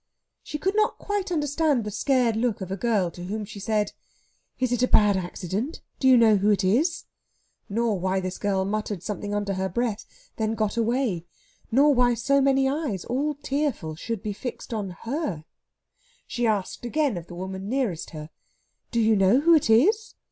[0.41, 3.91] She could not quite understand the scared look of a girl to whom she said,
[4.57, 5.83] "Is it a bad accident?
[5.99, 7.03] Do you know who it is?"
[7.69, 11.27] nor why this girl muttered something under her breath, then got away,
[11.69, 15.45] nor why so many eyes, all tearful, should be fixed on her.
[16.25, 18.31] She asked again of the woman nearest her,
[18.89, 20.15] "Do you know who it is?"